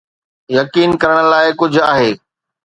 يقين 0.57 0.95
ڪرڻ 1.01 1.19
لاء 1.31 1.51
ڪجهه 1.59 1.85
آهي. 1.91 2.11